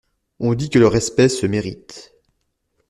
On 0.39 0.55
dit 0.55 0.71
que 0.71 0.79
le 0.79 0.87
respect 0.87 1.29
se 1.29 1.45
mérite. 1.45 2.15